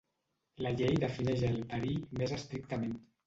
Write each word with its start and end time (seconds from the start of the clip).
La 0.65 0.71
llei 0.77 0.95
defineix 1.03 1.45
el 1.49 1.61
"verí" 1.75 1.93
més 2.21 2.35
estrictament. 2.41 2.99